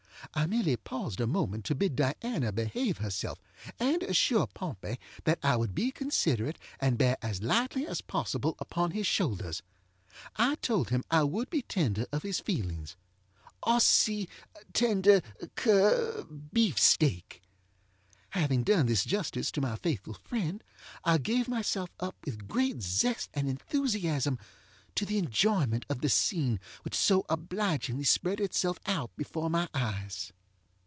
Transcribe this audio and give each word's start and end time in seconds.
I 0.35 0.45
merely 0.47 0.77
paused 0.77 1.19
a 1.19 1.27
moment 1.27 1.65
to 1.65 1.75
bid 1.75 1.97
Diana 1.97 2.53
behave 2.53 2.99
herself, 2.99 3.39
and 3.79 4.01
assure 4.03 4.47
Pompey 4.47 4.97
that 5.25 5.39
I 5.43 5.57
would 5.57 5.75
be 5.75 5.91
considerate 5.91 6.57
and 6.79 6.97
bear 6.97 7.17
as 7.21 7.41
lightly 7.43 7.85
as 7.85 7.99
possible 8.01 8.55
upon 8.59 8.91
his 8.91 9.05
shoulders. 9.07 9.61
I 10.37 10.55
told 10.55 10.89
him 10.89 11.03
I 11.11 11.23
would 11.23 11.49
be 11.49 11.63
tender 11.63 12.05
of 12.13 12.23
his 12.23 12.39
feelingsŌĆöossi 12.39 14.29
tender 14.71 15.21
que 15.57 16.23
beefsteak. 16.53 17.41
Having 18.29 18.63
done 18.63 18.85
this 18.85 19.03
justice 19.03 19.51
to 19.51 19.59
my 19.59 19.75
faithful 19.75 20.13
friend, 20.23 20.63
I 21.03 21.17
gave 21.17 21.49
myself 21.49 21.89
up 21.99 22.15
with 22.25 22.47
great 22.47 22.81
zest 22.81 23.31
and 23.33 23.49
enthusiasm 23.49 24.39
to 24.93 25.05
the 25.05 25.17
enjoyment 25.17 25.85
of 25.87 26.01
the 26.01 26.09
scene 26.09 26.59
which 26.81 26.93
so 26.93 27.25
obligingly 27.29 28.03
spread 28.03 28.41
itself 28.41 28.77
out 28.85 29.09
before 29.15 29.49
my 29.49 29.69
eyes. 29.73 30.33